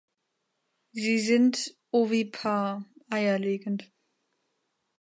[0.93, 3.91] Sie sind ovipar (eierlegend).